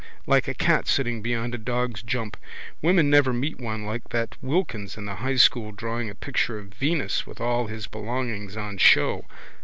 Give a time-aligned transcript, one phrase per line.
[0.25, 2.35] Like a cat sitting beyond a dog's jump.
[2.81, 6.73] Women never meet one like that Wilkins in the high school drawing a picture of
[6.73, 9.25] Venus with all his belongings on show.